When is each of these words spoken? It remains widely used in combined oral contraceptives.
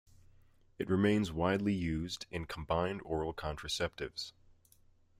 It 0.79 0.89
remains 0.89 1.31
widely 1.31 1.73
used 1.75 2.25
in 2.31 2.45
combined 2.45 3.03
oral 3.05 3.35
contraceptives. 3.35 4.31